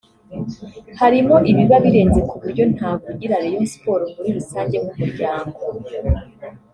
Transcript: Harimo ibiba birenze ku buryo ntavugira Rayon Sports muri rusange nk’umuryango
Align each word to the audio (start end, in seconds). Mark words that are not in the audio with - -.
Harimo 0.99 1.35
ibiba 1.51 1.77
birenze 1.85 2.19
ku 2.29 2.35
buryo 2.41 2.63
ntavugira 2.73 3.41
Rayon 3.43 3.65
Sports 3.73 4.09
muri 4.15 4.29
rusange 4.37 4.75
nk’umuryango 4.83 5.57